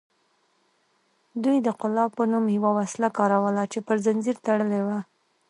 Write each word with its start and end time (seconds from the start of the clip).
دوی 1.43 1.57
د 1.65 1.69
قلاب 1.81 2.09
په 2.17 2.23
نوم 2.31 2.45
یوه 2.57 2.71
وسله 2.79 3.09
کاروله 3.17 3.63
چې 3.71 3.79
پر 3.87 3.97
زنځیر 4.05 4.37
تړلې 4.45 4.81
وه 4.87 4.99